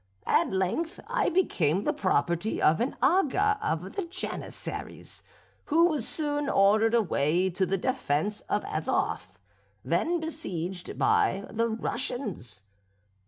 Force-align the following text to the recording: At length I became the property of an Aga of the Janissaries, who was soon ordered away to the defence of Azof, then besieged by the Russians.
At 0.25 0.49
length 0.51 0.99
I 1.05 1.29
became 1.29 1.81
the 1.83 1.93
property 1.93 2.59
of 2.59 2.81
an 2.81 2.95
Aga 3.03 3.59
of 3.61 3.93
the 3.95 4.03
Janissaries, 4.05 5.21
who 5.65 5.85
was 5.85 6.07
soon 6.07 6.49
ordered 6.49 6.95
away 6.95 7.51
to 7.51 7.67
the 7.67 7.77
defence 7.77 8.41
of 8.49 8.63
Azof, 8.65 9.37
then 9.85 10.19
besieged 10.19 10.97
by 10.97 11.45
the 11.51 11.69
Russians. 11.69 12.63